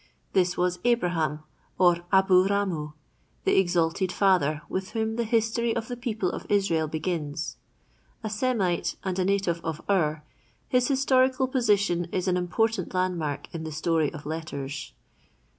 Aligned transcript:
This 0.33 0.57
was 0.57 0.79
Abraham, 0.83 1.41
or 1.77 1.97
Abu 2.11 2.47
ramu, 2.47 2.93
"the 3.43 3.59
exalted 3.59 4.11
father" 4.11 4.63
with 4.67 4.93
whom 4.97 5.15
the 5.15 5.23
history 5.25 5.75
of 5.75 5.89
the 5.89 5.95
people 5.95 6.31
of 6.31 6.47
Israel 6.49 6.87
begins. 6.87 7.57
A 8.23 8.27
Semite, 8.31 8.95
and 9.05 9.19
a 9.19 9.23
native 9.25 9.63
of 9.63 9.79
Ur, 9.87 10.23
his 10.67 10.87
historical 10.87 11.47
position 11.47 12.05
is 12.11 12.27
an 12.27 12.35
important 12.35 12.95
landmark 12.95 13.47
in 13.53 13.63
the 13.63 13.71
story 13.71 14.11
of 14.11 14.25
letters. 14.25 14.93